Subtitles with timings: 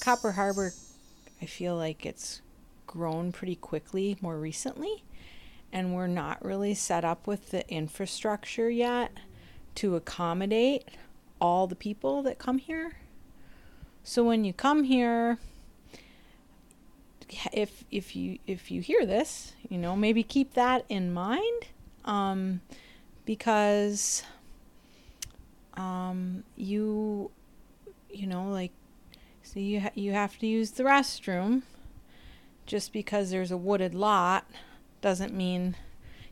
[0.00, 0.72] Copper Harbor,
[1.40, 2.42] I feel like it's
[2.86, 5.04] grown pretty quickly more recently,
[5.72, 9.12] and we're not really set up with the infrastructure yet
[9.76, 10.88] to accommodate
[11.40, 12.96] all the people that come here.
[14.02, 15.38] So when you come here,
[17.52, 21.66] if if you if you hear this, you know, maybe keep that in mind,
[22.04, 22.60] um,
[23.24, 24.24] because
[25.74, 27.30] um, you
[28.10, 28.72] you know like
[29.42, 31.62] so you ha- you have to use the restroom.
[32.66, 34.46] Just because there's a wooded lot
[35.00, 35.76] doesn't mean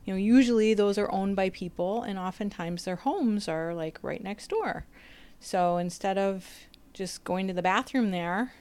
[0.05, 4.23] you know usually those are owned by people and oftentimes their homes are like right
[4.23, 4.85] next door.
[5.39, 6.47] So instead of
[6.93, 8.53] just going to the bathroom there,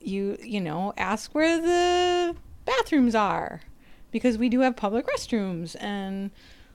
[0.00, 3.60] you you know ask where the bathrooms are
[4.10, 6.30] because we do have public restrooms and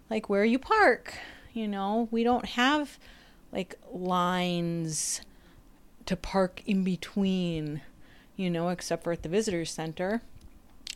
[0.10, 1.18] like where you park
[1.54, 3.00] you know we don't have
[3.52, 5.22] like lines
[6.10, 7.82] to park in between
[8.36, 10.22] you know except for at the visitors center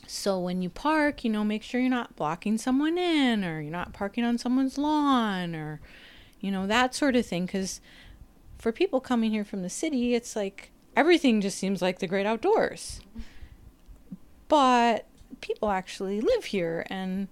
[0.06, 3.72] so when you park you know make sure you're not blocking someone in or you're
[3.72, 5.80] not parking on someone's lawn or
[6.42, 7.80] you know that sort of thing because
[8.58, 12.26] for people coming here from the city it's like everything just seems like the great
[12.26, 13.02] outdoors.
[14.48, 15.06] But
[15.42, 17.28] people actually live here and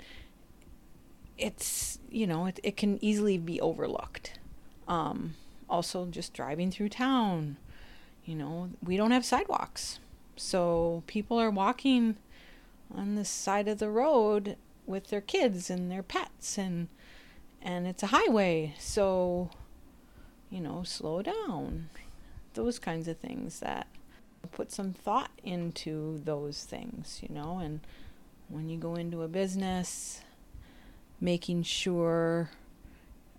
[1.38, 4.40] it's, you know, it, it can easily be overlooked.
[4.88, 5.36] Um,
[5.70, 7.58] also, just driving through town,
[8.32, 10.00] you know, we don't have sidewalks.
[10.36, 12.16] So people are walking
[12.96, 16.88] on the side of the road with their kids and their pets and
[17.62, 19.50] and it's a highway so
[20.50, 21.88] you know slow down
[22.56, 23.88] those kinds of things that
[24.52, 27.80] put some thought into those things, you know, and
[28.50, 30.22] when you go into a business,
[31.20, 32.50] making sure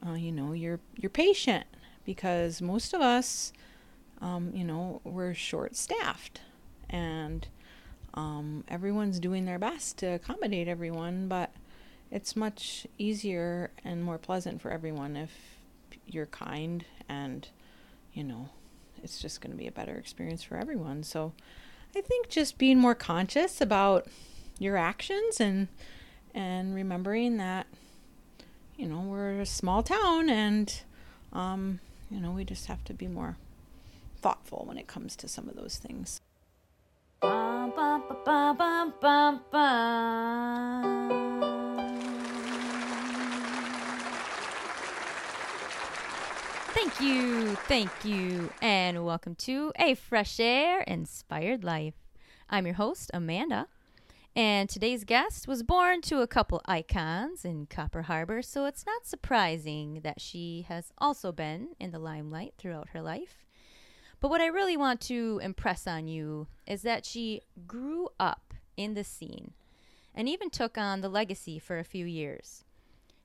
[0.07, 1.67] uh, you know you're you're patient
[2.05, 3.53] because most of us
[4.23, 6.41] um, you know we're short staffed
[6.89, 7.49] and
[8.15, 11.51] um, everyone's doing their best to accommodate everyone but
[12.11, 15.31] it's much easier and more pleasant for everyone if
[16.07, 17.49] you're kind and
[18.15, 18.49] you know
[19.03, 21.03] it's just going to be a better experience for everyone.
[21.03, 21.33] So
[21.95, 24.07] I think just being more conscious about
[24.59, 25.69] your actions and
[26.35, 27.67] and remembering that
[28.77, 30.83] you know we're a small town and
[31.33, 31.81] um,
[32.11, 33.37] you know we just have to be more
[34.23, 36.21] thoughtful when it comes to some of those things.
[46.73, 51.95] Thank you, thank you, and welcome to A Fresh Air Inspired Life.
[52.49, 53.67] I'm your host, Amanda,
[54.37, 59.05] and today's guest was born to a couple icons in Copper Harbor, so it's not
[59.05, 63.45] surprising that she has also been in the limelight throughout her life.
[64.23, 68.95] But what I really want to impress on you is that she grew up in
[68.95, 69.51] the scene
[70.15, 72.63] and even took on the legacy for a few years.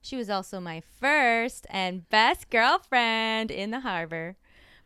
[0.02, 4.38] She was also my first and best girlfriend in the harbor.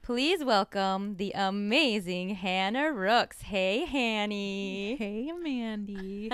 [0.01, 3.43] Please welcome the amazing Hannah Rooks.
[3.43, 4.97] Hey, Hanny.
[4.97, 6.29] Hey, Mandy.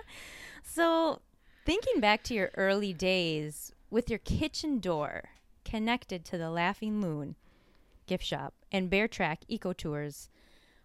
[0.62, 1.22] so,
[1.64, 5.30] thinking back to your early days with your kitchen door
[5.64, 7.36] connected to the Laughing Loon
[8.06, 10.28] gift shop and Bear Track Eco Tours,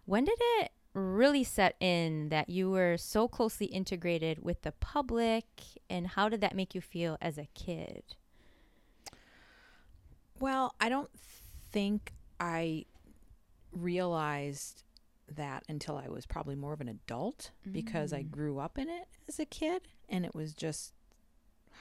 [0.04, 5.44] when did it really set in that you were so closely integrated with the public
[5.90, 8.02] and how did that make you feel as a kid?
[10.38, 11.10] Well, I don't
[11.72, 12.86] think I
[13.72, 14.84] realized
[15.34, 17.72] that until I was probably more of an adult mm.
[17.72, 18.30] because I mm.
[18.30, 20.92] grew up in it as a kid and it was just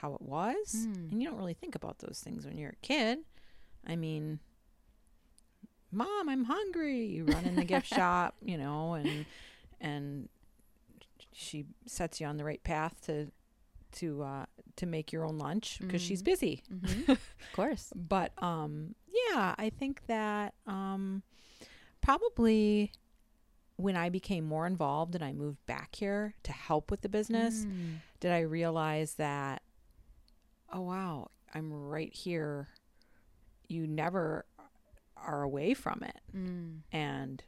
[0.02, 0.88] how it was.
[0.88, 1.12] Mm.
[1.12, 3.20] And you don't really think about those things when you're a kid.
[3.86, 4.40] I mean,
[5.94, 9.26] mom i'm hungry you run in the gift shop you know and
[9.80, 10.30] and
[11.32, 13.32] she sets you on the right path to
[13.92, 14.46] to uh
[14.76, 16.08] to make your own lunch because mm-hmm.
[16.08, 17.12] she's busy mm-hmm.
[17.12, 17.20] of
[17.54, 18.96] course but um
[19.30, 21.22] yeah i think that um
[22.02, 22.92] probably
[23.76, 27.66] when i became more involved and i moved back here to help with the business
[27.66, 27.96] mm.
[28.20, 29.62] did i realize that
[30.72, 32.68] oh wow i'm right here
[33.68, 34.46] you never
[35.26, 36.20] are away from it.
[36.36, 36.80] Mm.
[36.92, 37.44] And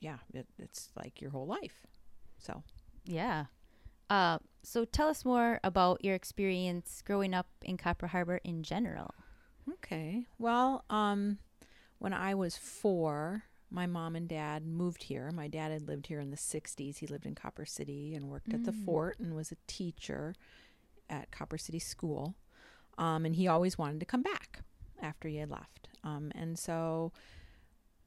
[0.00, 1.86] yeah, it, it's like your whole life.
[2.38, 2.62] So,
[3.04, 3.46] yeah.
[4.10, 9.14] Uh, so tell us more about your experience growing up in Copper Harbor in general.
[9.72, 10.26] Okay.
[10.38, 11.38] Well, um,
[11.98, 15.30] when I was four, my mom and dad moved here.
[15.32, 16.98] My dad had lived here in the 60s.
[16.98, 18.54] He lived in Copper City and worked mm.
[18.54, 18.84] at the mm.
[18.84, 20.34] fort and was a teacher
[21.08, 22.34] at Copper City School.
[22.98, 24.60] Um, and he always wanted to come back
[25.02, 25.88] after he had left.
[26.02, 27.12] Um, and so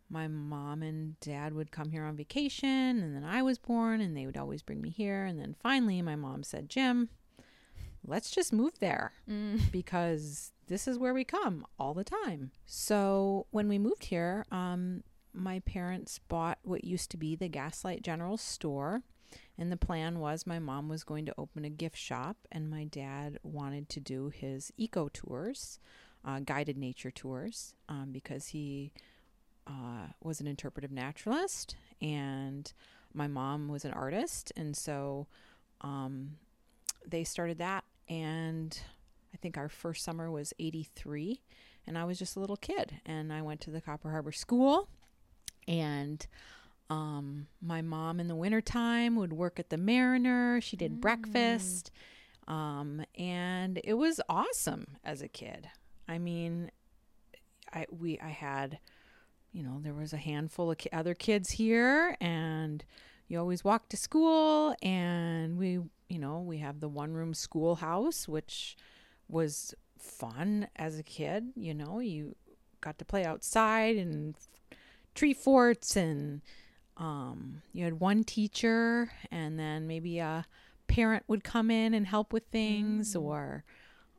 [0.09, 4.15] my mom and dad would come here on vacation, and then I was born, and
[4.15, 5.25] they would always bring me here.
[5.25, 7.09] And then finally, my mom said, Jim,
[8.05, 9.71] let's just move there Mm.
[9.71, 12.51] because this is where we come all the time.
[12.65, 15.03] So when we moved here, um,
[15.33, 19.01] my parents bought what used to be the Gaslight General Store.
[19.57, 22.85] And the plan was my mom was going to open a gift shop, and my
[22.85, 25.79] dad wanted to do his eco tours,
[26.27, 28.91] uh, guided nature tours, um, because he
[29.65, 32.73] uh, was an interpretive naturalist, and
[33.13, 34.51] my mom was an artist.
[34.55, 35.27] And so
[35.81, 36.31] um,
[37.07, 37.85] they started that.
[38.09, 38.77] And
[39.33, 41.41] I think our first summer was 83,
[41.85, 42.99] and I was just a little kid.
[43.05, 44.89] And I went to the Copper Harbor School,
[45.67, 46.25] and
[46.89, 50.59] um, my mom in the wintertime would work at the Mariner.
[50.61, 51.91] She did breakfast.
[52.47, 55.69] Um, and it was awesome as a kid.
[56.07, 56.71] I mean,
[57.73, 58.79] I we I had,
[59.51, 62.83] you know, there was a handful of ki- other kids here, and
[63.27, 68.27] you always walk to school, and we, you know, we have the one room schoolhouse,
[68.27, 68.77] which
[69.27, 71.51] was fun as a kid.
[71.55, 72.35] You know, you
[72.81, 74.35] got to play outside and
[75.15, 76.41] tree forts and
[76.95, 80.45] um, you had one teacher and then maybe a
[80.87, 83.63] parent would come in and help with things or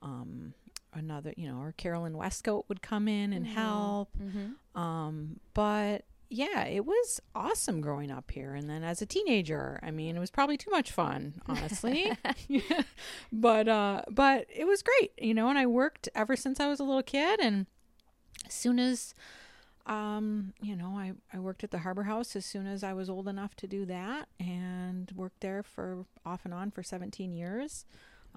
[0.03, 0.55] um,
[0.95, 4.81] another you know or carolyn westcoat would come in and help Mm-hmm.
[4.81, 9.91] um, but yeah it was awesome growing up here and then as a teenager i
[9.91, 12.13] mean it was probably too much fun honestly
[12.49, 12.61] Yeah.
[13.33, 16.81] but uh but it was great you know and i worked ever since i was
[16.81, 17.67] a little kid and
[18.47, 19.15] as soon as
[19.87, 23.09] um you know i i worked at the harbor house as soon as i was
[23.09, 27.87] old enough to do that and worked there for off and on for 17 years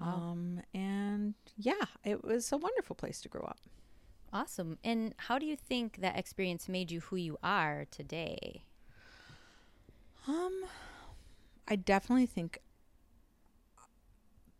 [0.02, 0.16] Wow.
[0.32, 3.58] um and yeah it was a wonderful place to grow up
[4.34, 4.78] Awesome.
[4.82, 8.62] And how do you think that experience made you who you are today?
[10.26, 10.64] Um,
[11.68, 12.58] I definitely think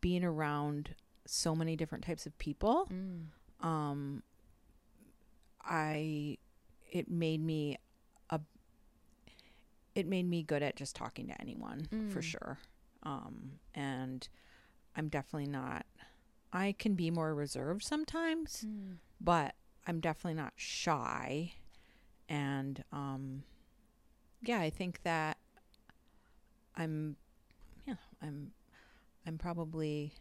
[0.02, 0.94] being around
[1.24, 3.28] so many different types of people, Mm.
[3.66, 4.22] um,
[5.64, 6.36] I
[6.90, 7.78] it made me
[8.28, 8.40] a
[9.94, 12.24] it made me good at just talking to anyone for Mm.
[12.24, 12.58] sure.
[13.04, 14.28] Um, and
[14.96, 15.86] I'm definitely not.
[16.52, 18.96] I can be more reserved sometimes, Mm.
[19.20, 19.54] but
[19.86, 21.54] I'm definitely not shy.
[22.28, 23.42] And um,
[24.42, 25.38] yeah, I think that
[26.76, 27.16] I'm,
[27.86, 28.52] yeah, I'm,
[29.26, 30.14] I'm probably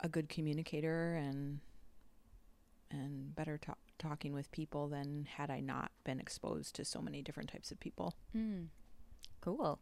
[0.00, 1.60] a good communicator and
[2.90, 7.22] and better ta- talking with people than had I not been exposed to so many
[7.22, 8.14] different types of people.
[8.36, 8.66] Mm.
[9.40, 9.80] Cool.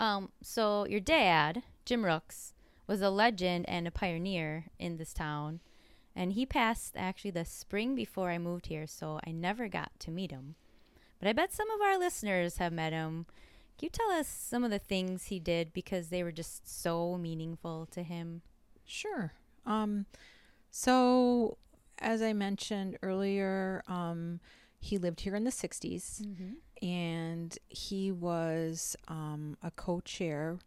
[0.00, 2.54] Um, so your dad, Jim Rooks,
[2.88, 5.60] was a legend and a pioneer in this town,
[6.16, 10.10] and he passed actually the spring before I moved here, so I never got to
[10.10, 10.56] meet him.
[11.20, 13.26] But I bet some of our listeners have met him.
[13.78, 17.16] Can you tell us some of the things he did because they were just so
[17.16, 18.42] meaningful to him?
[18.84, 19.34] Sure.
[19.66, 20.06] Um,
[20.70, 21.58] so,
[21.98, 24.40] as I mentioned earlier, um,
[24.80, 26.86] he lived here in the 60s Mm-hmm.
[26.86, 30.58] and he was um, a co chair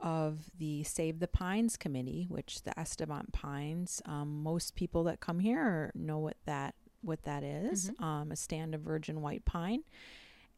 [0.00, 5.38] of the Save the Pines Committee, which the Estivant Pines, um, most people that come
[5.40, 8.02] here know what that what that is, Mhm.
[8.04, 9.84] um, a stand of virgin white pine.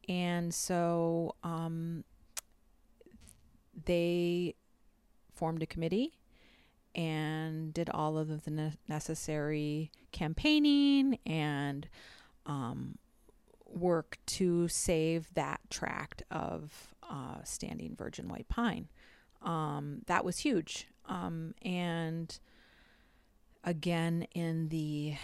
[0.09, 2.03] And so um,
[3.85, 4.55] they
[5.33, 6.19] formed a committee
[6.93, 11.87] and did all of the ne- necessary campaigning and
[12.45, 12.97] um,
[13.65, 18.89] work to save that tract of uh, standing virgin white pine.
[19.43, 20.87] Um, that was huge.
[21.05, 22.37] Um, and
[23.63, 25.15] again, in the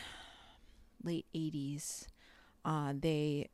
[1.04, 2.08] late 80s,
[2.66, 3.50] uh, they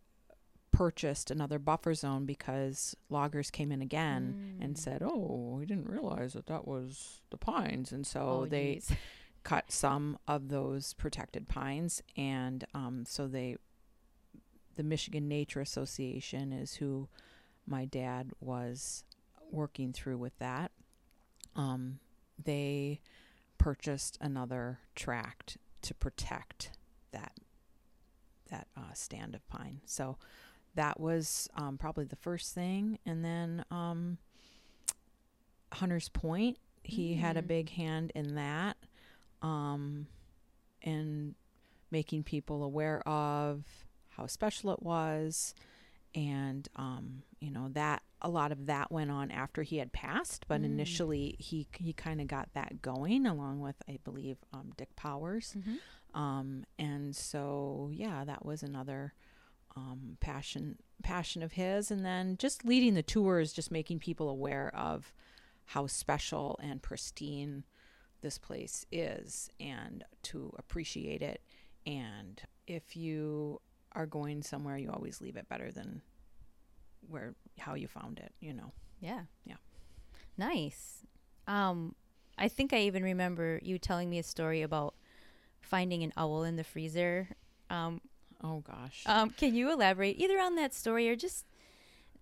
[0.71, 4.77] purchased another buffer zone because loggers came in again and Mm.
[4.77, 8.91] said, "Oh, we didn't realize that that was the pines," and so Oh, they geez.
[9.43, 13.55] cut some of those protected pines, and um, so they,
[14.75, 17.07] the Michigan Nature Association is who
[17.65, 19.03] my dad was
[19.55, 20.71] working through with that.
[21.55, 21.99] Um,
[22.43, 22.99] they
[23.57, 26.71] purchased another tract to protect
[27.11, 27.33] that
[28.51, 29.81] that uh, stand of pine.
[29.85, 30.17] So
[30.75, 34.17] that was um, probably the first thing, and then um,
[35.73, 36.57] Hunter's Point.
[36.83, 37.47] He had a Mm.
[37.47, 38.77] big hand in that,
[39.41, 40.05] um,
[40.83, 41.33] and
[41.89, 43.63] making people aware of
[44.09, 45.55] how special it was,
[46.13, 50.45] and um, you know that a lot of that went on after he had passed,
[50.47, 50.65] but Mm.
[50.65, 55.55] initially he he kind of got that going along with I believe um, Dick Powers.
[55.57, 55.77] Mhm.
[56.19, 59.13] Um, and so, yeah, that was another
[59.75, 64.73] um, passion passion of his, and then just leading the tours, just making people aware
[64.75, 65.13] of
[65.65, 67.63] how special and pristine
[68.21, 71.41] this place is, and to appreciate it.
[71.85, 73.59] And if you
[73.91, 76.01] are going somewhere, you always leave it better than
[77.09, 78.33] where how you found it.
[78.39, 78.71] You know.
[78.99, 79.21] Yeah.
[79.45, 79.55] Yeah.
[80.37, 81.03] Nice.
[81.47, 81.95] Um,
[82.37, 84.95] I think I even remember you telling me a story about
[85.61, 87.29] finding an owl in the freezer.
[87.69, 88.01] Um,
[88.43, 89.03] Oh gosh.
[89.05, 91.45] um, can you elaborate either on that story or just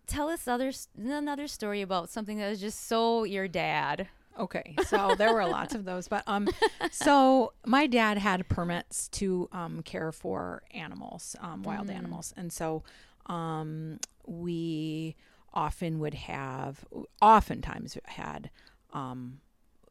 [0.05, 4.07] tell us other another story about something that was just so your dad?
[4.39, 6.47] Okay, so there were lots of those, but um,
[6.91, 11.95] so my dad had permits to um care for animals, um, wild Mm.
[11.95, 12.83] animals, and so
[13.27, 15.15] um we
[15.53, 16.83] often would have,
[17.21, 18.49] oftentimes had
[18.93, 19.39] um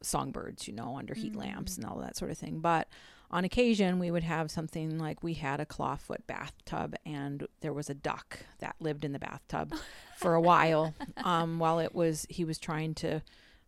[0.01, 2.87] songbirds, you know, under heat lamps and all that sort of thing, but.
[3.31, 7.89] On occasion, we would have something like we had a clawfoot bathtub, and there was
[7.89, 9.73] a duck that lived in the bathtub
[10.19, 10.93] for a while.
[11.23, 13.23] Um, while it was he was trying to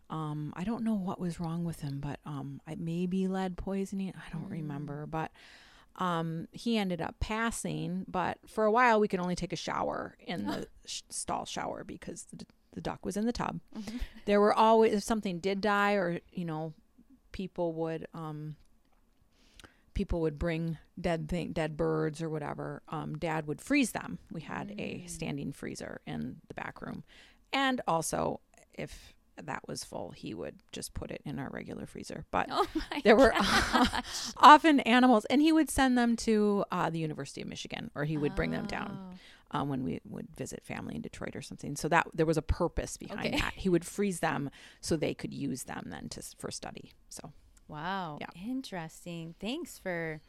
[0.09, 4.13] um i don't know what was wrong with him but um i maybe lead poisoning
[4.15, 5.31] i don't remember but
[5.97, 10.15] um he ended up passing but for a while we could only take a shower
[10.19, 13.61] in the sh- stall shower because the, the duck was in the tub.
[14.25, 16.73] There were always if something did die or you know
[17.31, 18.57] people would um
[19.93, 24.19] people would bring dead thing dead birds or whatever um dad would freeze them.
[24.29, 27.03] We had a standing freezer in the back room.
[27.53, 28.41] And also
[28.73, 32.65] if that was full he would just put it in our regular freezer but Oh
[33.03, 33.33] there were
[34.37, 38.17] often animals and he would send them to uh, the university of michigan or he
[38.17, 38.99] would bring them down
[39.53, 39.59] Oh.
[39.59, 42.41] um, when we would visit family in detroit or something so that there was a
[42.41, 43.37] purpose behind Okay.
[43.37, 44.49] that he would freeze them
[44.81, 47.31] so they could use them then to for study so
[47.67, 48.19] Wow.
[48.21, 48.27] Yeah.
[48.47, 49.33] Interesting.
[49.39, 50.21] Thanks for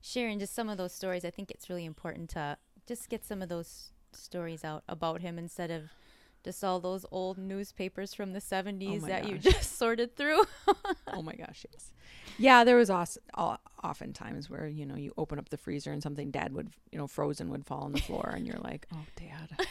[0.00, 1.24] sharing just some of those stories.
[1.24, 5.36] I think it's really important to just get some of those stories out about him
[5.36, 5.90] instead of
[6.44, 10.42] just all those old newspapers from the 70s my that you just sorted through.
[11.08, 11.92] oh my gosh yes
[12.38, 16.30] yeah there was often times where you know you open up the freezer and something
[16.30, 19.66] dad would you know frozen would fall on the floor and you're like oh dad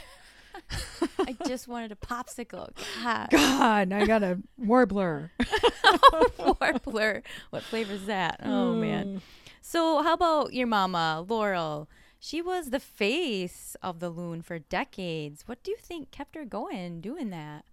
[1.20, 2.70] I just wanted a popsicle.
[3.02, 3.30] God.
[3.30, 5.32] god i got a warbler
[6.38, 7.24] Warbler.
[7.50, 8.40] What flavor is that?
[8.44, 9.06] Oh, man.
[9.06, 9.18] Hmm.
[9.62, 11.90] So, how about your mama, Laurel?
[12.20, 15.44] She was the face of the loon for decades.
[15.46, 17.66] What do you think kept her going doing that?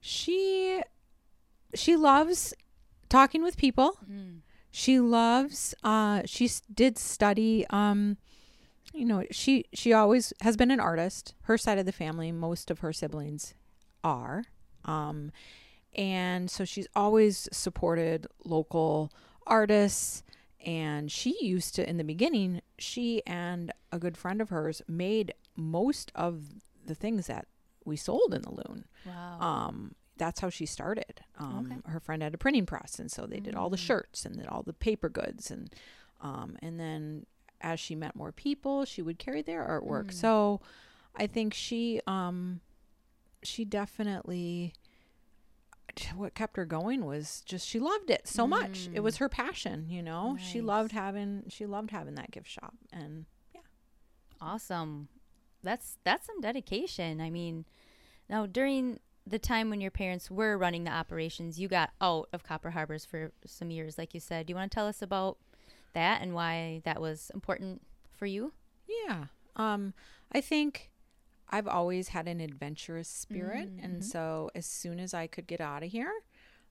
[0.00, 0.80] she
[1.74, 2.54] she loves
[3.08, 3.98] talking with people
[4.70, 8.16] she loves uh she did study um
[8.92, 12.70] you know she she always has been an artist her side of the family most
[12.70, 13.54] of her siblings
[14.04, 14.44] are
[14.84, 15.32] um
[15.94, 19.10] and so she's always supported local
[19.46, 20.22] artists
[20.64, 25.32] and she used to in the beginning she and a good friend of hers made
[25.56, 26.42] most of
[26.86, 27.46] the things that
[27.84, 29.40] we sold in the loon Wow.
[29.40, 31.20] um, that's how she started.
[31.38, 31.92] Um, Okay.
[31.92, 34.46] Her friend had a printing press, and so they did all the shirts and did
[34.48, 35.72] all the paper goods, and
[36.20, 37.24] um, and then
[37.60, 40.12] as she met more people, she would carry their artwork.
[40.12, 40.60] So
[41.14, 42.60] I think she um,
[43.44, 44.74] she definitely
[46.16, 48.88] what kept her going was just she loved it so much.
[48.92, 50.36] It was her passion, you know.
[50.40, 53.60] She loved having she loved having that gift shop, and yeah.
[54.40, 55.08] Awesome.
[55.62, 57.20] That's that's some dedication.
[57.20, 57.64] I mean,
[58.28, 62.42] now during the time when your parents were running the operations, you got out of
[62.42, 64.46] Copper Harbors for some years, like you said.
[64.46, 65.38] Do you want to tell us about
[65.94, 67.82] that and why that was important
[68.14, 68.52] for you?
[68.88, 69.26] Yeah.
[69.56, 69.92] Um,
[70.32, 70.90] I think
[71.50, 73.68] I've always had an adventurous spirit.
[73.76, 73.84] Mm-hmm.
[73.84, 76.12] And so as soon as I could get out of here,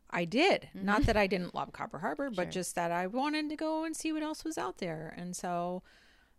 [0.09, 0.69] I did.
[0.73, 2.35] Not that I didn't love Copper Harbor, Mm-hmm.
[2.35, 2.45] Sure.
[2.45, 5.13] but just that I wanted to go and see what else was out there.
[5.17, 5.83] And so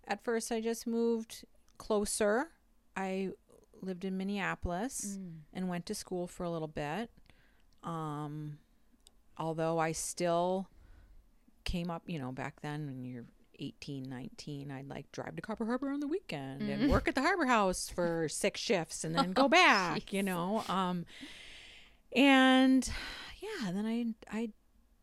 [0.07, 1.45] at first I just moved
[1.79, 2.49] closer.
[2.97, 3.31] I
[3.83, 5.33] lived in Minneapolis Mm.
[5.53, 7.11] and went to school for a little bit.
[7.85, 8.59] Um,
[9.37, 10.69] although I still
[11.65, 13.27] came up, you know, back then when you're
[13.59, 17.23] 18, 19, I'd like drive to Copper Harbor on the weekend and work at the
[17.23, 20.65] Harbor House for six shifts and then go back, you know.
[20.69, 21.05] Um,
[22.15, 22.89] and
[23.41, 24.51] yeah, then I I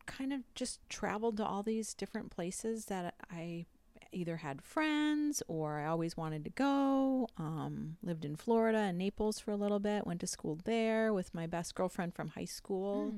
[0.06, 3.66] kind of just traveled to all these different places that I
[4.12, 7.28] either had friends or I always wanted to go.
[7.36, 10.06] Um, lived in Florida and Naples for a little bit.
[10.06, 13.14] Went to school there with my best girlfriend from high school,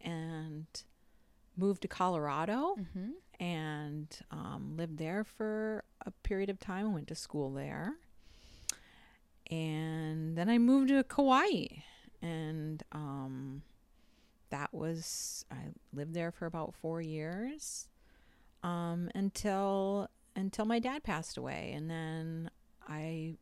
[0.00, 0.66] and
[1.56, 3.10] moved to Colorado Mm-hmm.
[3.40, 6.86] And um, lived there for a period of time.
[6.86, 7.94] I went to school there,
[9.50, 11.66] and then I moved to Kauai,
[12.20, 13.62] and um,
[14.50, 17.88] that was I lived there for about four years
[18.62, 22.50] um, until until my dad passed away, and then
[22.88, 23.36] I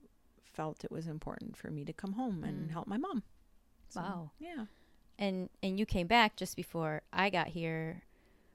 [0.44, 2.72] felt it was important for me to come home and Mm.
[2.72, 3.22] help my mom.
[3.88, 4.30] So, Wow.
[4.38, 4.66] Yeah.
[5.18, 8.02] and and you came back just before I got here,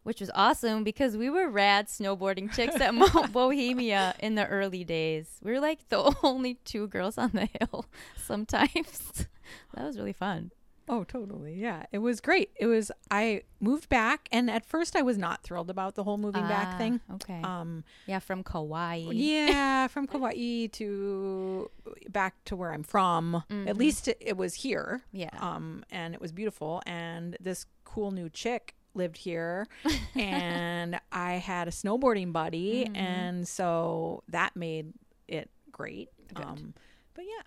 [0.06, 4.84] which was awesome because we were rad snowboarding chicks at Mount Bohemia in the early
[4.84, 5.28] days.
[5.44, 7.86] We were like the only two girls on the hill
[8.16, 9.28] sometimes.
[9.74, 10.52] that was really fun.
[10.88, 11.56] Oh, totally.
[11.56, 11.88] Yeah.
[11.92, 12.52] It was great.
[12.60, 16.20] It was I moved back and at first I was not thrilled about the whole
[16.20, 17.02] moving back Ah, thing.
[17.16, 17.42] Okay.
[17.44, 18.98] Um yeah, from Kauai.
[19.12, 21.72] yeah, from Kauai to
[22.10, 23.34] back to where I'm from.
[23.36, 23.78] At Mhm.
[23.78, 25.02] least it, it was here.
[25.12, 25.32] Yeah.
[25.40, 29.68] Um and it was beautiful and this cool new chick lived here
[30.16, 32.96] and I had a snowboarding buddy Mhm.
[32.98, 34.94] and so that made
[35.28, 36.10] it great.
[36.36, 36.74] Um
[37.14, 37.44] but yeah.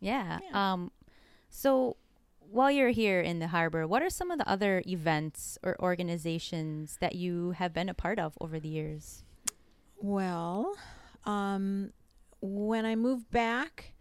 [0.00, 0.38] Yeah.
[0.50, 0.72] Yeah.
[0.72, 0.90] Um,
[1.48, 1.96] so
[2.50, 6.98] while you're here in the harbor, what are some of the other events or organizations
[7.00, 9.24] that you have been a part of over the years?
[10.00, 10.76] Well,
[11.24, 11.92] um,
[12.40, 13.93] when I moved back,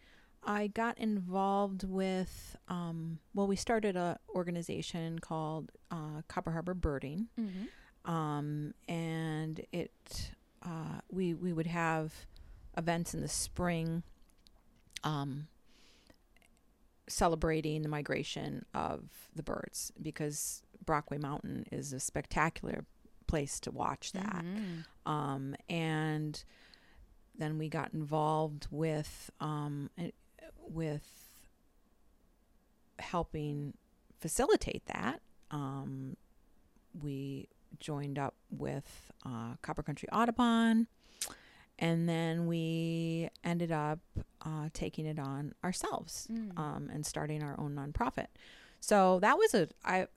[0.45, 2.55] I got involved with.
[2.67, 8.11] Um, well, we started a organization called uh, Copper Harbor Birding, Mm-hmm.
[8.11, 10.31] um, and it
[10.63, 12.13] uh, we we would have
[12.77, 14.03] events in the spring,
[15.03, 15.47] um,
[17.07, 19.03] celebrating the migration of
[19.35, 22.85] the birds because Brockway Mountain is a spectacular
[23.27, 25.11] place to watch that Mm-hmm.
[25.11, 26.43] um, and
[27.35, 29.89] then we got involved with um,
[30.69, 31.07] with
[32.99, 33.73] helping
[34.19, 35.21] facilitate that.
[35.51, 36.15] Um,
[36.99, 37.47] we
[37.79, 40.87] joined up with uh, Copper Country Audubon,
[41.79, 43.99] and then we ended up
[44.45, 46.57] uh, taking it on ourselves Mm.
[46.57, 48.27] um, and starting our own nonprofit.
[48.79, 50.07] So that was a I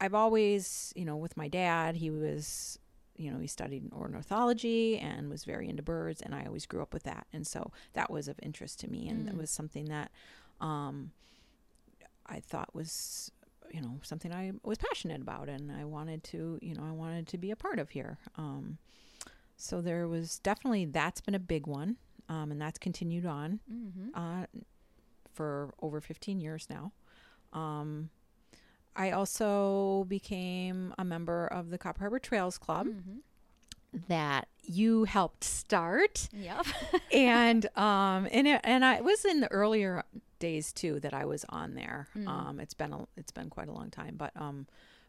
[0.00, 2.78] I've always you know with my dad he was
[3.18, 6.94] you know he studied ornithology and was very into birds and I always grew up
[6.94, 9.30] with that and so that was of interest to me and Mm.
[9.32, 10.10] it was something that
[10.60, 11.10] um,
[12.26, 13.30] I thought was
[13.72, 17.26] you know something I was passionate about and I wanted to you know I wanted
[17.28, 18.18] to be a part of here.
[18.36, 18.78] Um,
[19.56, 21.96] so there was definitely that's been a big one
[22.28, 24.08] um, and that's continued on Mm-hmm.
[24.14, 24.46] uh,
[25.34, 26.92] for over 15 years now.
[27.52, 28.10] Um,
[28.98, 33.18] I also became a member of the Copper Harbor Trails Club Mm-hmm.
[34.08, 36.66] that you helped start, Yep.
[37.12, 40.02] and um, and it, and I it was in the earlier
[40.40, 42.08] days too that I was on there.
[42.16, 42.28] Mm.
[42.28, 44.66] Um, it's been a, it's been quite a long time, but um,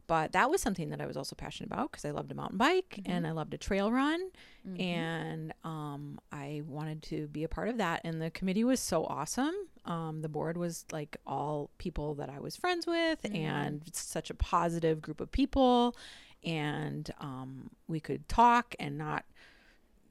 [0.09, 2.57] but that was something that I was also passionate about because I loved to mountain
[2.57, 4.19] bike and I loved to trail run
[4.67, 4.81] Mhm.
[4.81, 8.01] and um, I wanted to be a part of that.
[8.03, 9.53] And the committee was so awesome.
[9.85, 13.35] Um, the board was like all people that I was friends with, Mhm.
[13.35, 15.95] and such a positive group of people.
[16.43, 19.25] And um, we could talk and not,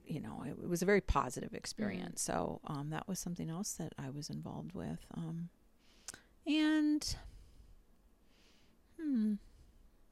[0.05, 2.21] you know, it, it was a very positive experience.
[2.21, 5.05] So um, that was something else that I was involved with.
[5.13, 5.49] Um,
[6.47, 7.15] and
[8.97, 9.33] hmm,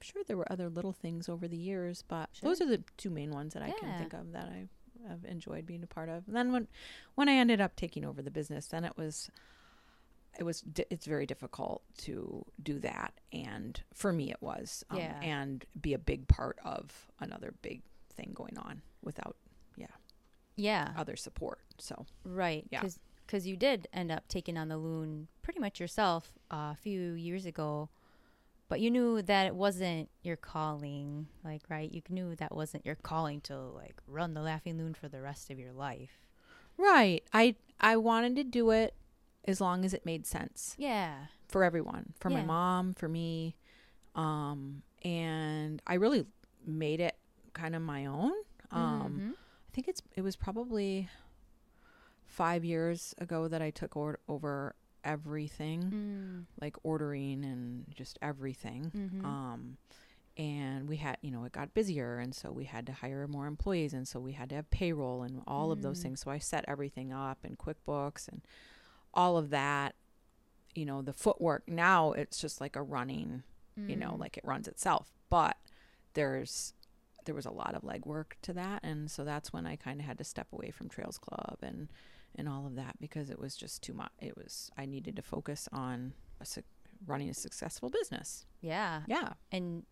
[0.08, 2.50] sure there were other little things over the years, but Sure.
[2.50, 4.68] those are the two main ones that I can think of that I
[5.08, 6.28] have enjoyed being a part of.
[6.28, 6.68] And then when
[7.16, 9.30] when I ended up taking over the business, then it was
[10.40, 15.20] it was it's very difficult to do that and for me it was um, Yeah.
[15.22, 17.82] and be a big part of another big
[18.14, 19.36] thing going on without
[19.78, 19.88] yeah
[20.56, 20.94] Yeah.
[20.96, 22.68] other support so Right.
[22.72, 22.84] Yeah.
[23.26, 27.14] Because you did end up taking on the loon pretty much yourself uh, a few
[27.14, 27.90] years ago,
[28.70, 31.28] but you knew that it wasn't your calling.
[31.44, 31.92] Like, right?
[31.92, 35.50] You knew that wasn't your calling to like run the laughing loon for the rest
[35.50, 36.26] of your life.
[36.78, 38.94] right i i wanted to do it
[39.46, 41.16] as long as it made sense Yeah.
[41.48, 43.56] for everyone for my mom for me
[44.14, 46.26] um and i really
[46.66, 47.16] made it
[47.54, 48.32] kind of my own
[48.70, 49.32] um Mhm.
[49.34, 51.10] i think it's it was probably
[52.26, 54.76] five years ago that i took or- over
[55.08, 56.46] everything Mm.
[56.62, 59.24] like ordering and just everything Mhm.
[59.26, 59.78] um
[60.38, 63.48] and we had you know it got busier and so we had to hire more
[63.48, 66.04] employees and so we had to have payroll and all of those Mm.
[66.04, 68.42] things so i set everything up in quickbooks and
[69.14, 69.96] all of that
[70.76, 73.44] you know the footwork now it's just like a running
[73.78, 74.20] you know Mm.
[74.20, 75.58] like it runs itself but
[76.14, 76.74] there's
[77.26, 80.06] there was a lot of legwork to that and so that's when i kind of
[80.06, 81.88] had to step away from trails club and
[82.38, 85.22] and all of that because it was just too much it was i needed to
[85.22, 86.64] focus on a, suc
[87.06, 89.02] running a successful business Yeah.
[89.08, 89.84] yeah And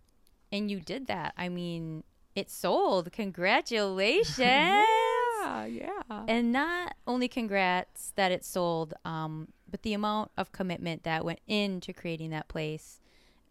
[0.52, 1.34] and you did that.
[1.38, 2.04] I mean,
[2.36, 3.12] it sold.
[3.12, 4.38] Congratulations.
[4.38, 5.90] yeah yeah
[6.28, 11.40] And not only congrats that it sold, um, but the amount of commitment that went
[11.48, 13.00] into creating that place.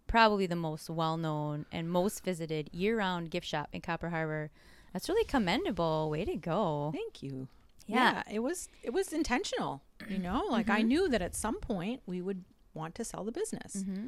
[0.07, 4.50] Probably the most well known and most visited year round gift shop in Copper Harbor.
[4.92, 6.09] That's really commendable.
[6.11, 6.90] Way to go.
[6.94, 7.48] Thank you.
[7.87, 8.22] Yeah.
[8.30, 9.82] it was it was intentional.
[10.08, 13.32] You know, like I knew that at some point we would want to sell the
[13.32, 14.06] business, Mm-hmm.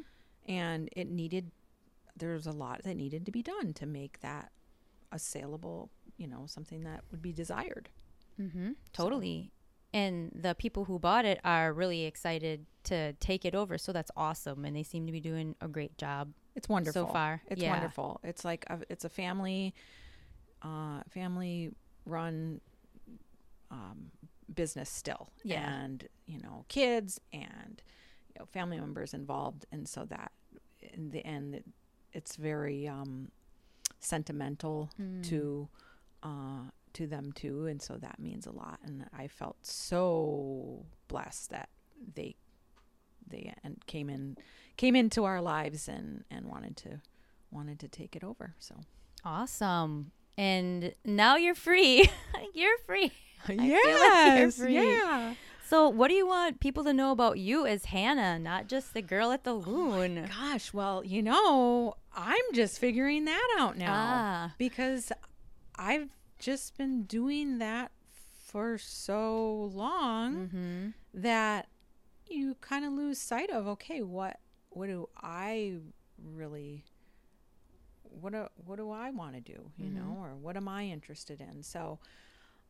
[0.50, 1.50] and it needed.
[2.16, 4.50] There was a lot that needed to be done to make that
[5.12, 5.90] a saleable.
[6.18, 7.88] You know, something that would be desired.
[8.40, 8.72] Mm-hmm.
[8.92, 9.52] Totally.
[9.92, 13.78] And the people who bought it are really excited to take it over.
[13.78, 14.64] So that's awesome.
[14.64, 16.32] And they seem to be doing a great job.
[16.54, 17.70] It's wonderful so far, It's yeah.
[17.72, 18.20] wonderful.
[18.24, 19.74] It's like a, it's a family,
[20.62, 21.72] uh, family
[22.04, 22.60] run
[23.70, 24.10] um,
[24.54, 25.68] business still, Yeah.
[25.82, 27.82] and you know kids and
[28.28, 30.32] you know family members involved, and so that
[30.80, 31.64] in the end it,
[32.12, 33.30] it's very um,
[34.00, 35.22] sentimental Mm.
[35.28, 35.68] to
[36.22, 38.78] uh, to them too, and so that means a lot.
[38.82, 41.68] And I felt so blessed that
[42.14, 42.36] they
[43.28, 44.36] they and came in
[44.76, 47.00] came into our lives and and wanted to
[47.50, 48.54] wanted to take it over.
[48.58, 48.76] So
[49.24, 50.12] Awesome.
[50.38, 52.08] And now you're free.
[52.54, 53.10] you're free.
[53.48, 54.74] like yes, free.
[54.74, 55.34] yeah.
[55.68, 59.02] So, what do you want people to know about you as Hannah, not just the
[59.02, 60.28] girl at the Oh loon?
[60.28, 64.54] Gosh, well, you know, I'm just figuring that out now Ah.
[64.58, 65.10] because
[65.74, 67.90] I've just been doing that
[68.46, 70.88] for so long mm-hmm.
[71.14, 71.66] that
[72.28, 74.38] you kind of lose sight of okay, what
[74.70, 75.78] what do I
[76.22, 76.84] really
[78.20, 81.40] what do, what do I want to do, you know, or what am I interested
[81.40, 81.62] in?
[81.62, 81.98] So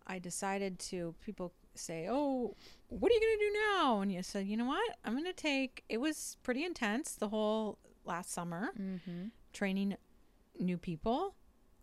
[0.06, 2.54] I decided to people say, "Oh,
[2.88, 4.96] what are you going to do now?" And you said, "You know what?
[5.04, 9.26] I'm going to take it was pretty intense the whole last summer Mm-hmm.
[9.52, 9.96] training
[10.58, 11.34] new people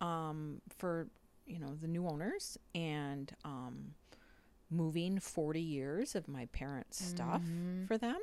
[0.01, 1.07] um, for
[1.45, 3.93] you know the new owners and um,
[4.69, 7.87] moving 40 years of my parents' stuff Mhm.
[7.87, 8.19] for them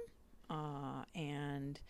[0.49, 1.81] uh, and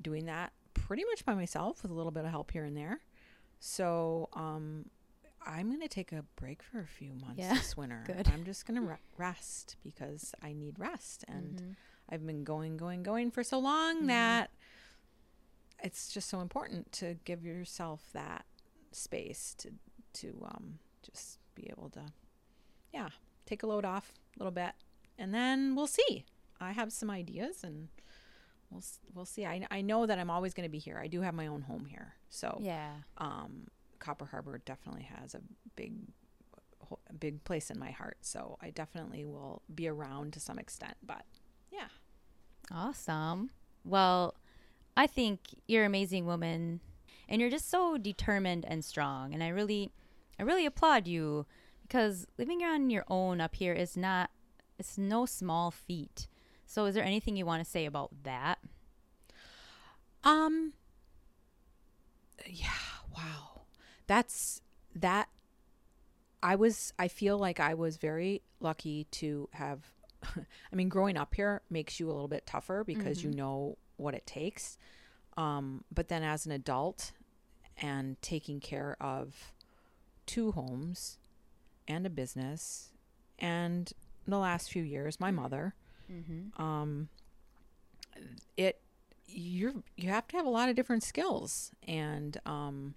[0.00, 3.00] doing that pretty much by myself with a little bit of help here and there.
[3.60, 4.86] So um,
[5.46, 8.02] I'm going to take a break for a few months Yeah, this winter.
[8.06, 8.28] good.
[8.32, 11.70] I'm just going to re- rest because I need rest and Mm-hmm.
[12.10, 14.06] I've been going, going, going for so long Mhm.
[14.08, 14.50] that
[15.82, 18.44] it's just so important to give yourself that
[18.92, 19.72] space to
[20.14, 22.06] to um, just be able to,
[22.94, 23.10] yeah,
[23.46, 24.72] take a load off a little bit,
[25.18, 26.24] and then we'll see.
[26.60, 27.88] I have some ideas, and
[28.70, 28.82] we'll
[29.14, 29.44] we'll see.
[29.46, 30.98] I I know that I'm always going to be here.
[30.98, 32.94] I do have my own home here, so Yeah.
[33.18, 33.68] um,
[33.98, 35.40] Copper Harbor definitely has a
[35.76, 35.94] big
[36.88, 38.18] ho- big place in my heart.
[38.22, 41.24] So I definitely will be around to some extent, but
[41.70, 41.88] yeah.
[42.70, 43.50] Awesome.
[43.84, 44.34] Well,
[44.96, 46.80] I think you're an amazing woman
[47.28, 49.90] and you're just so determined and strong and I really
[50.38, 51.46] I really applaud you
[51.82, 54.30] because living on your own up here is not
[54.78, 56.28] it's no small feat.
[56.66, 58.58] So is there anything you want to say about that?
[60.24, 60.74] Um
[62.46, 62.68] yeah,
[63.16, 63.57] wow.
[64.08, 64.60] That's
[64.96, 65.28] that
[66.42, 69.80] I was I feel like I was very lucky to have
[70.24, 74.14] I mean growing up here makes you a little bit tougher because you know what
[74.14, 74.76] it takes.
[75.36, 77.12] Um but then as an adult
[77.80, 79.52] and taking care of
[80.26, 81.18] two homes
[81.86, 82.90] and a business
[83.38, 83.92] and
[84.26, 85.74] the last few years my mother
[86.10, 86.60] Mm-hmm.
[86.62, 87.08] um
[88.56, 88.80] it
[89.26, 92.94] you're you have to have a lot of different skills and um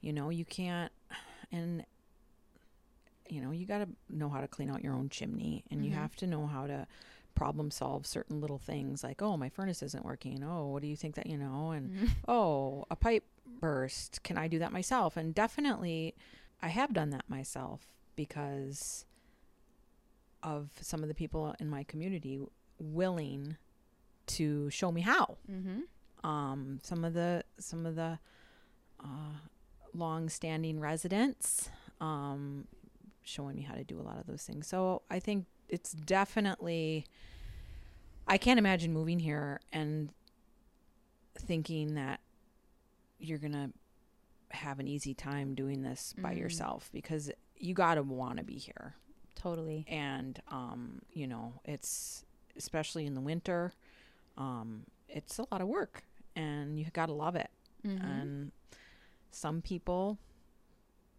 [0.00, 0.92] you know you can't
[1.52, 1.84] and
[3.28, 5.90] you know you got to know how to clean out your own chimney and you
[5.90, 5.94] Mhm.
[5.94, 6.86] have to know how to
[7.34, 10.42] problem solve certain little things like oh my furnace isn't working.
[10.42, 11.70] Oh what do you think that you know?
[11.72, 13.24] and oh a pipe
[13.60, 14.22] burst.
[14.22, 15.16] Can i do that myself?
[15.16, 16.14] and definitely
[16.62, 17.80] i have done that myself
[18.16, 19.04] because
[20.42, 22.40] of some of the people in my community
[22.78, 23.56] willing
[24.26, 25.36] to show me how.
[25.50, 26.28] Mm-hmm.
[26.28, 28.18] um, some of the some of the
[29.00, 29.32] uh,
[29.94, 31.68] long-standing residents
[32.00, 32.66] um,
[33.22, 34.66] showing me how to do a lot of those things.
[34.66, 37.04] So I think it's definitely.
[38.26, 40.10] I can't imagine moving here and
[41.38, 42.20] thinking that
[43.18, 43.70] you're gonna
[44.50, 46.38] have an easy time doing this by Mm.
[46.38, 48.94] yourself because you gotta want to be here
[49.34, 49.84] Totally.
[49.88, 52.24] and um, you know it's
[52.56, 53.72] especially in the winter
[54.36, 56.02] um, it's a lot of work
[56.36, 57.50] and you gotta love it
[57.86, 58.04] Mm-hmm.
[58.04, 58.52] and
[59.30, 60.18] some people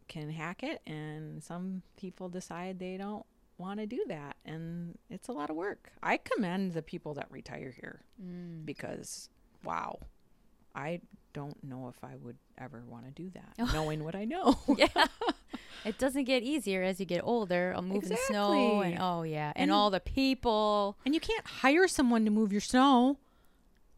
[0.07, 3.25] can hack it and some people decide they don't
[3.57, 7.27] want to do that and it's a lot of work i commend the people that
[7.29, 8.65] retire here Mm.
[8.65, 9.29] because
[9.63, 9.99] wow
[10.75, 10.99] i
[11.33, 14.87] don't know if i would ever want to do that knowing what i know yeah.
[15.85, 17.71] It doesn't get easier as you get older.
[17.73, 20.97] I'll move in snow and oh yeah, and, And- all the people.
[21.05, 23.17] And you can't hire someone to move your snow.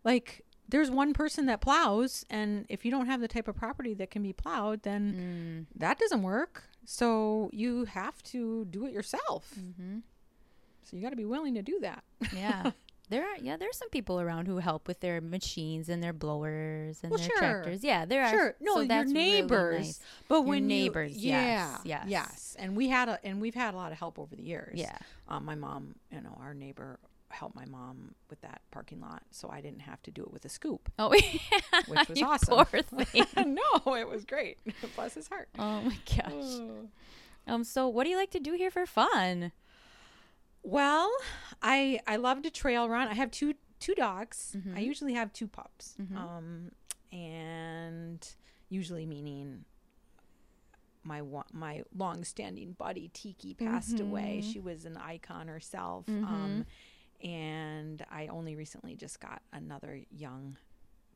[0.04, 3.94] Like there's one person that plows and if you don't have the type of property
[3.96, 5.80] that can be plowed, then Mm.
[5.80, 6.64] that doesn't work.
[6.86, 9.54] So you have to do it yourself.
[9.60, 10.00] Mm-hmm.
[10.84, 12.04] So you got to be willing to do that.
[12.36, 12.72] Yeah.
[13.12, 17.00] There are yeah, there's some people around who help with their machines and their blowers
[17.04, 17.38] and Well, their sure.
[17.40, 17.84] tractors.
[17.84, 18.30] Yeah, there are.
[18.30, 18.56] Sure.
[18.62, 19.80] No, so your that's really neighbors.
[19.86, 20.00] nice.
[20.30, 22.06] But Your when you- neighbors, yeah, yes, yes.
[22.08, 24.80] yes, and we had a and we've had a lot of help over the years.
[24.80, 24.98] Yeah.
[25.28, 27.00] um, my mom, you know, our neighbor
[27.34, 30.46] helped my mom with that parking lot, so I didn't have to do it with
[30.46, 31.82] a scoop, Oh, yeah.
[31.88, 32.66] which was awesome.
[33.86, 34.58] No, it was great.
[34.96, 35.50] Bless his heart.
[35.60, 36.60] oh my gosh.
[37.48, 37.64] Um.
[37.64, 39.52] So, what do you like to do here for fun?
[40.62, 41.12] Well,
[41.62, 43.08] I I love to trail run.
[43.08, 44.56] I have two two dogs.
[44.56, 44.78] Mhm.
[44.78, 45.96] I usually have two pups.
[46.00, 46.16] Mhm.
[46.16, 46.72] Um,
[47.12, 48.28] and
[48.70, 49.66] usually meaning
[51.04, 54.42] my wa- my long standing buddy Tiki passed away.
[54.44, 54.54] Mhm.
[54.54, 56.06] She was an icon herself.
[56.06, 56.24] Mhm.
[56.28, 56.66] Um,
[57.24, 60.58] and I only recently just got another young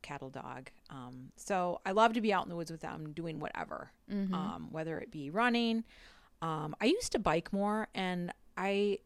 [0.02, 0.70] cattle dog.
[0.90, 4.34] Um, so I love to be out in the woods with them doing whatever Mhm.
[4.34, 5.84] um, whether it be running.
[6.42, 9.00] Um, I used to bike more, and I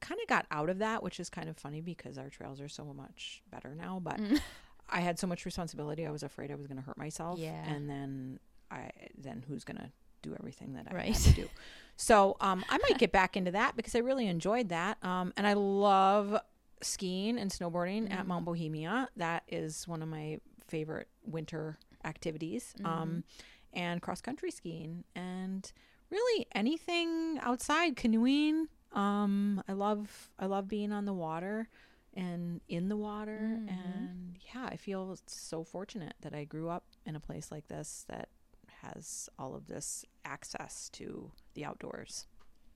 [0.00, 2.68] kind of got out of that, which is kind of funny because our trails are
[2.68, 3.98] so much better now.
[3.98, 4.40] But Mm.
[4.90, 7.38] I had so much responsibility; I was afraid I was going to hurt myself.
[7.38, 7.64] Yeah.
[7.68, 8.38] and then
[8.70, 9.90] I then who's going to
[10.22, 11.12] do everything that I Right.
[11.12, 11.48] had to do?
[12.00, 15.46] So um, I might get back into that because I really enjoyed that, um, and
[15.46, 16.40] I love
[16.80, 18.28] skiing and snowboarding at Mhm.
[18.28, 19.08] Mount Bohemia.
[19.16, 22.74] That is one of my favorite winter activities.
[22.84, 23.24] Um,
[23.74, 25.70] and cross country skiing and
[26.10, 28.68] really anything outside canoeing.
[28.92, 31.68] Um, I love I love being on the water
[32.14, 33.68] and in the water Mhm.
[33.68, 38.04] and yeah, I feel so fortunate that I grew up in a place like this
[38.08, 38.28] that
[38.82, 42.26] has all of this access to the outdoors.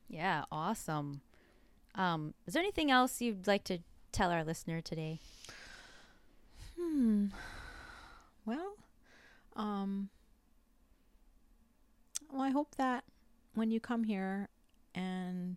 [0.09, 0.45] Yeah.
[0.51, 1.21] Awesome.
[1.95, 2.35] Um.
[2.47, 3.79] Is there anything else you'd like to
[4.13, 5.21] tell our listener today?
[6.79, 7.27] Hmm.
[8.45, 8.77] Well,
[9.57, 10.09] um,
[12.31, 13.05] well, I hope that
[13.55, 14.49] when you come here
[14.95, 15.57] and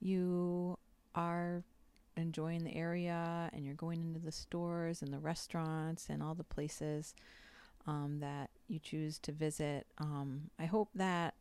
[0.00, 0.78] you
[1.14, 1.64] are
[2.16, 6.44] enjoying the area and you're going into the stores and the restaurants and all the
[6.44, 7.14] places
[7.86, 11.34] um, that you choose to visit, um, I hope that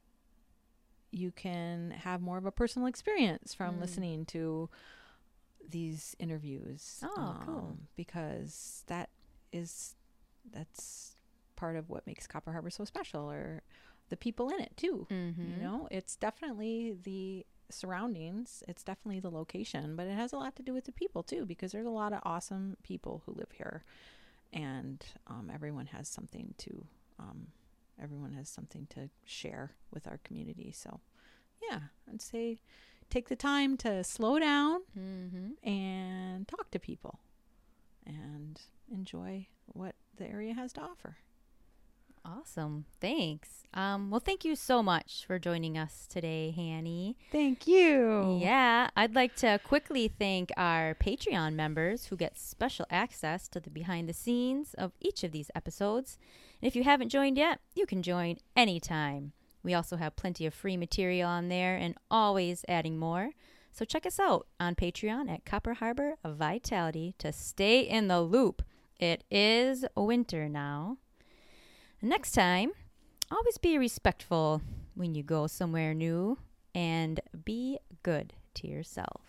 [1.12, 3.80] you can have more of a personal experience from Mm.
[3.82, 4.70] listening to
[5.68, 7.00] these interviews.
[7.04, 7.56] Oh, cool.
[7.58, 9.10] um, Because that
[9.52, 9.96] is
[10.52, 11.16] that's
[11.56, 13.62] part of what makes Copper Harbor so special, or
[14.10, 15.06] the people in it too.
[15.12, 15.52] Mm-hmm.
[15.52, 18.64] You know, it's definitely the surroundings.
[18.68, 21.46] It's definitely the location, but it has a lot to do with the people too,
[21.46, 23.84] because there's a lot of awesome people who live here,
[24.54, 26.88] and um, everyone has something to.
[27.20, 27.48] Um,
[28.02, 30.72] everyone has something to share with our community.
[30.76, 31.02] So,
[31.70, 31.80] yeah,
[32.10, 32.62] I'd say
[33.10, 35.68] take the time to slow down Mm-hmm.
[35.68, 37.20] and talk to people
[38.06, 38.60] and
[38.92, 41.18] enjoy what the area has to offer.
[42.38, 42.86] Awesome.
[43.00, 43.64] Thanks.
[43.74, 44.10] Um.
[44.10, 47.18] Well, thank you so much for joining us today, Hanny.
[47.32, 48.40] Thank you.
[48.42, 53.70] Yeah, I'd like to quickly thank our Patreon members who get special access to the
[53.70, 56.18] behind the scenes of each of these episodes.
[56.62, 59.34] And if you haven't joined yet, you can join anytime.
[59.64, 63.32] We also have plenty of free material on there and always adding more.
[63.72, 68.22] So check us out on Patreon at Copper Harbor of Vitality to stay in the
[68.22, 68.62] loop.
[69.00, 70.98] It is winter now.
[72.02, 72.72] Next time,
[73.30, 74.62] always be respectful
[74.96, 76.38] when you go somewhere new
[76.74, 79.22] and be good to yourself.